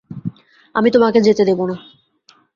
[0.75, 1.75] আমি তোমাকে যেতে দেব না।